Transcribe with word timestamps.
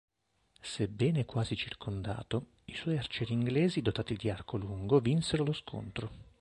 Sebbene 0.63 1.25
quasi 1.25 1.55
circondato, 1.55 2.53
i 2.65 2.73
suoi 2.75 2.97
arcieri 2.97 3.33
inglesi 3.33 3.83
dotati 3.83 4.15
di 4.15 4.31
arco 4.31 4.57
lungo 4.57 4.99
vinsero 4.99 5.43
lo 5.43 5.53
scontro. 5.53 6.09